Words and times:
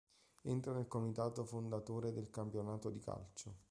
Entra 0.41 0.73
nel 0.73 0.87
comitato 0.87 1.45
fondatore 1.45 2.11
del 2.11 2.31
campionato 2.31 2.89
di 2.89 2.97
calcio. 2.97 3.53